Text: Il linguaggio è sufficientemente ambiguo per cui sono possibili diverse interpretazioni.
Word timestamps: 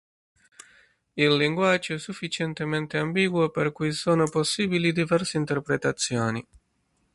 Il 1.13 1.37
linguaggio 1.37 1.93
è 1.93 1.99
sufficientemente 1.99 2.97
ambiguo 2.97 3.51
per 3.51 3.71
cui 3.71 3.91
sono 3.91 4.27
possibili 4.27 4.91
diverse 4.93 5.37
interpretazioni. 5.37 6.43